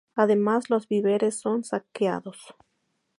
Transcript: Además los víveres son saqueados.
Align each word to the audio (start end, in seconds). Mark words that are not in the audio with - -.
Además 0.15 0.71
los 0.71 0.87
víveres 0.87 1.39
son 1.39 1.63
saqueados. 1.63 2.55